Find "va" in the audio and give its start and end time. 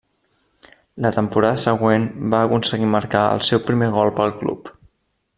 2.33-2.39